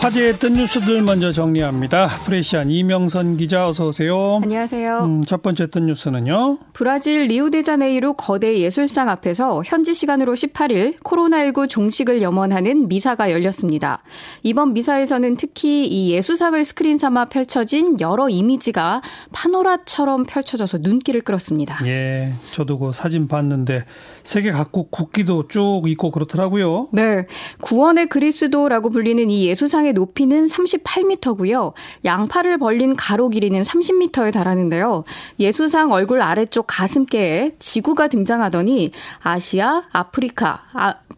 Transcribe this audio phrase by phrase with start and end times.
[0.00, 2.08] 화제됐던 뉴스들 먼저 정리합니다.
[2.24, 4.40] 프레시안 이명선 기자 어서 오세요.
[4.42, 5.00] 안녕하세요.
[5.04, 6.56] 음, 첫 번째 했던 뉴스는요.
[6.72, 14.02] 브라질 리우데자네이루 거대 예수상 앞에서 현지 시간으로 18일 코로나19 종식을 염원하는 미사가 열렸습니다.
[14.42, 19.02] 이번 미사에서는 특히 이 예수상을 스크린 삼아 펼쳐진 여러 이미지가
[19.32, 21.86] 파노라마처럼 펼쳐져서 눈길을 끌었습니다.
[21.86, 23.84] 예, 저도 그 사진 봤는데
[24.24, 26.88] 세계 각국 국기도 쭉 있고 그렇더라고요.
[26.92, 27.26] 네,
[27.60, 31.72] 구원의 그리스도라고 불리는 이 예수상의 예수상의 높이는 38m고요.
[32.04, 35.04] 양팔을 벌린 가로 길이는 30m에 달하는데요.
[35.38, 40.62] 예수상 얼굴 아래쪽 가슴께에 지구가 등장하더니 아시아, 아프리카,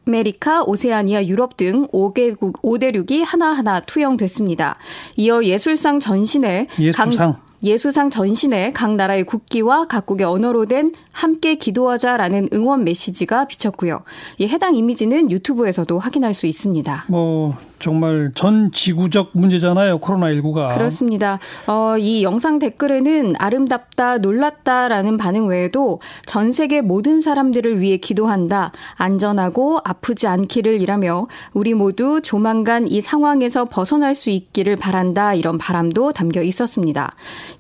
[0.07, 4.77] 아메리카, 오세아니아, 유럽 등 5개국 5대륙이 하나하나 투영됐습니다.
[5.17, 12.49] 이어 예수상 전신에 예수상 강, 예수상 전신에 각 나라의 국기와 각국의 언어로 된 함께 기도하자라는
[12.53, 14.03] 응원 메시지가 비쳤고요.
[14.39, 17.05] 이 해당 이미지는 유튜브에서도 확인할 수 있습니다.
[17.09, 19.99] 뭐 정말 전 지구적 문제잖아요.
[19.99, 20.75] 코로나19가.
[20.75, 21.41] 그렇습니다.
[21.67, 28.71] 어, 이 영상 댓글에는 아름답다, 놀랐다라는 반응 외에도 전 세계 모든 사람들을 위해 기도한다.
[28.95, 35.35] 안전하고 아프지 않기를 이라며 우리 모두 조만간 이 상황에서 벗어날 수 있기를 바란다.
[35.35, 37.11] 이런 바람도 담겨 있었습니다.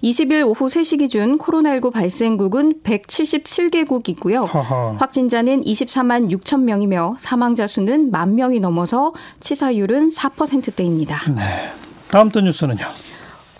[0.02, 4.52] 20일 오후 3시 기준 코로나19 발생국은 177개국이고요.
[4.52, 4.96] 허허.
[4.98, 11.32] 확진자는 24만 6천 명이며 사망자 수는 만 명이 넘어서 치사율은 4%대입니다.
[11.34, 11.70] 네.
[12.10, 12.84] 다음 또 뉴스는요.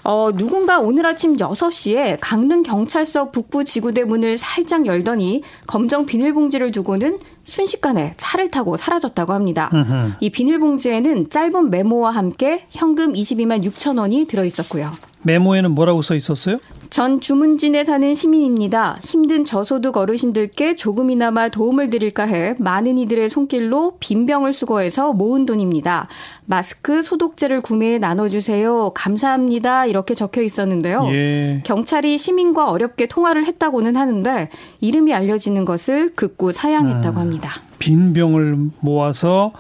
[0.05, 7.19] 어, 누군가 오늘 아침 6시에 강릉 경찰서 북부 지구대 문을 살짝 열더니 검정 비닐봉지를 두고는
[7.45, 9.71] 순식간에 차를 타고 사라졌다고 합니다.
[9.73, 10.15] 으흠.
[10.21, 14.93] 이 비닐봉지에는 짧은 메모와 함께 현금 22만 6천 원이 들어 있었고요.
[15.23, 16.59] 메모에는 뭐라고 써 있었어요?
[16.91, 18.99] 전 주문진에 사는 시민입니다.
[19.03, 26.09] 힘든 저소득 어르신들께 조금이나마 도움을 드릴까 해 많은 이들의 손길로 빈병을 수거해서 모은 돈입니다.
[26.45, 28.91] 마스크, 소독제를 구매해 나눠주세요.
[28.95, 29.87] 감사합니다.
[29.87, 31.09] 이렇게 적혀 있었는데요.
[31.13, 31.63] 예.
[31.65, 34.51] 경찰이 시민과 어렵게 통화를 했다고는 하는데
[34.81, 37.53] 이름이 알려지는 것을 극구 사양했다고 음, 합니다.
[37.79, 39.53] 빈병을 모아서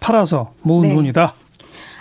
[0.00, 0.94] 팔아서 모은 네.
[0.94, 1.34] 돈이다.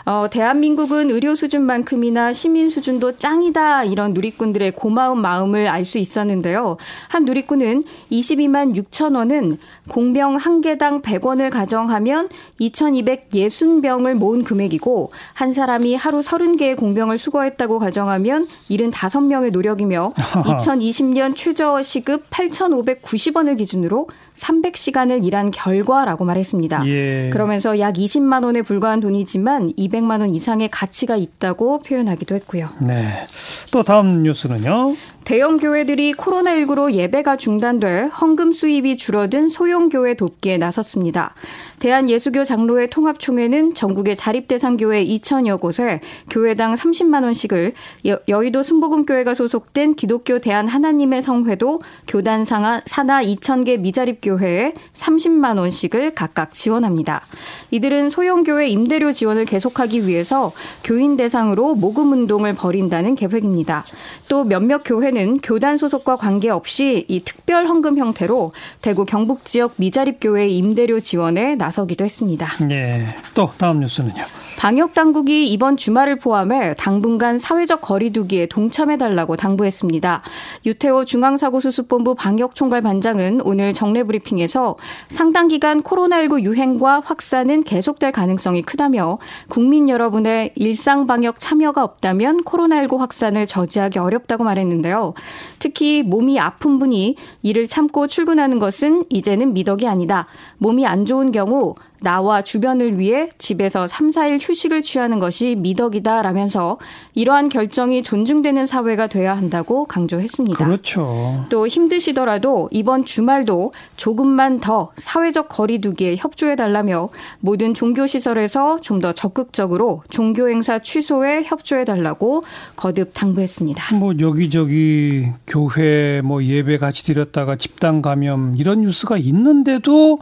[0.06, 6.78] 어, 대한민국은 의료 수준만큼이나 시민 수준도 짱이다 이런 누리꾼들의 고마운 마음을 알 수 있었는데요.
[7.08, 12.30] 한 누리꾼은 22만 6천 원은 공병 한 개당 100원을 가정하면
[12.62, 20.14] 2,260병을 모은 금액이고 한 사람이 하루 30개의 공병을 수거했다고 가정하면 75명의 노력이며
[20.46, 26.86] 2020년 최저 시급 8,590원을 기준으로 300시간을 일한 결과라고 말했습니다.
[26.88, 27.30] 예.
[27.34, 32.70] 그러면서 약 20만 원에 불과한 돈이지만 200만 원 이상의 가치가 있다고 표현하기도 했고요.
[32.82, 33.26] 네.
[33.72, 34.96] 또 다음 뉴스는요.
[35.30, 41.36] 대형 교회들이 코로나19로 예배가 중단돼 헌금 수입이 줄어든 소형 교회 돕기에 나섰습니다.
[41.78, 46.02] 대한예수교 장로회 통합총회는 전국의 자립 대상 교회 2천여 곳에
[46.32, 47.74] 교회당 30만 원씩을
[48.08, 54.74] 여, 의도 순복음교회가 소속된 기독교 대한 하나님의 성회도 교단 상하, 산하 2천 개 미자립 교회에
[54.96, 57.22] 30만 원씩을 각각 지원합니다.
[57.70, 60.54] 이들은 소형 교회 임대료 지원을 계속하기 위해서
[60.84, 63.84] 교인 대상으로 모금 운동을 벌인다는 계획입니다.
[64.28, 70.48] 또 몇몇 교회는 교단 소속과 관계없이 이 특별 헌금 형태로 대구 경북 지역 미자립 교회
[70.48, 72.48] 임대료 지원에 나 나서기도 했습니다.
[72.66, 73.16] 네.
[73.34, 74.26] 또 다음 뉴스는요.
[74.58, 80.22] 방역 당국이 이번 주말을 포함해 당분간 사회적 거리두기에 동참해 달라고 당부했습니다.
[80.66, 84.76] 유태호 중앙사고수습본부 방역총괄 반장은 오늘 정례 브리핑에서
[85.08, 89.18] 상당 기간 코로나19 유행과 확산은 계속될 가능성이 크다며
[89.48, 95.14] 국민 여러분의 일상 방역 참여가 없다면 코로나19 확산을 저지하기 어렵다고 말했는데요.
[95.60, 100.28] 특히 몸이 아픈 분이 이를 참고 출근하는 것은 이제는 미덕이 아니다.
[100.58, 106.78] 몸이 안 좋은 경우 나와 주변을 위해 집에서 3, 4일 휴식을 취하는 것이 미덕이다 라면서
[107.14, 110.64] 이러한 결정이 존중되는 사회가 돼야 한다고 강조했습니다.
[110.64, 111.46] 그렇죠.
[111.50, 117.10] 또 힘드시더라도 이번 주말도 조금만 더 사회적 거리두기에 협조해 달라며
[117.42, 122.44] 모든 종교 시설에서 좀 더 적극적으로 종교 행사 취소에 협조해 달라고
[122.76, 123.96] 거듭 당부했습니다.
[123.96, 130.20] 뭐 여기저기 교회 뭐 예배 같이 드렸다가 집단 감염 이런 뉴스가 있는데도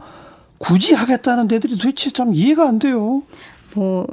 [0.58, 3.22] 굳이 하겠다는 데들이 도대체 참 이해가 안 돼요.
[3.74, 4.06] 뭐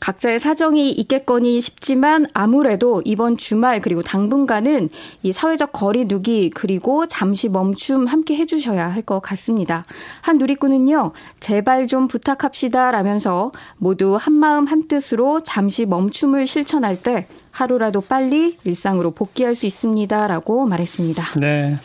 [0.00, 4.88] 각자의 사정이 있겠거니 싶지만 아무래도 이번 주말 그리고 당분간은
[5.22, 9.84] 이 사회적 거리두기 그리고 잠시 멈춤 함께 해주셔야 할 것 같습니다.
[10.20, 17.28] 한 누리꾼은요, 제발 좀 부탁합시다 라면서 모두 한 마음 한 뜻으로 잠시 멈춤을 실천할 때
[17.52, 21.38] 하루라도 빨리 일상으로 복귀할 수 있습니다 라고 말했습니다.
[21.40, 21.78] 네.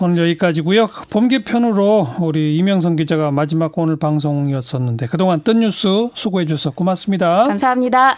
[0.00, 0.88] 오늘 여기까지고요.
[1.10, 7.46] 봄 개편으로 우리 이명성 기자가 마지막 오늘 방송이었었는데 그동안 뜬 뉴스 수고해 주셔서 고맙습니다.
[7.48, 8.16] 감사합니다.